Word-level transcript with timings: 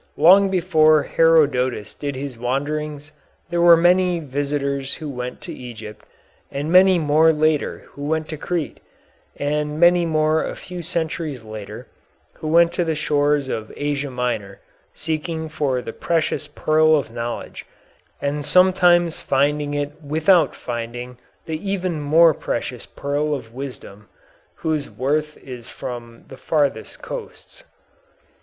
Long 0.17 0.49
before 0.49 1.03
Herodotus 1.03 1.93
did 1.93 2.15
his 2.15 2.35
wanderings 2.35 3.11
there 3.51 3.61
were 3.61 3.77
many 3.77 4.19
visitors 4.19 4.95
who 4.95 5.07
went 5.07 5.41
to 5.41 5.53
Egypt, 5.53 6.07
and 6.49 6.71
many 6.71 6.97
more 6.97 7.31
later 7.31 7.83
who 7.89 8.07
went 8.07 8.27
to 8.29 8.37
Crete, 8.37 8.79
and 9.37 9.79
many 9.79 10.07
more 10.07 10.43
a 10.43 10.55
few 10.55 10.81
centuries 10.81 11.43
later 11.43 11.87
who 12.37 12.47
went 12.47 12.73
to 12.73 12.83
the 12.83 12.95
shores 12.95 13.47
of 13.47 13.71
Asia 13.77 14.09
Minor 14.09 14.59
seeking 14.91 15.47
for 15.47 15.83
the 15.83 15.93
precious 15.93 16.47
pearl 16.47 16.95
of 16.95 17.11
knowledge, 17.11 17.67
and 18.19 18.43
sometimes 18.43 19.21
finding 19.21 19.75
it 19.75 20.01
without 20.01 20.55
finding 20.55 21.19
the 21.45 21.69
even 21.69 22.01
more 22.01 22.33
precious 22.33 22.87
pearl 22.87 23.35
of 23.35 23.53
wisdom, 23.53 24.07
"whose 24.55 24.89
worth 24.89 25.37
is 25.37 25.69
from 25.69 26.23
the 26.27 26.37
farthest 26.37 27.03
coasts." 27.03 27.63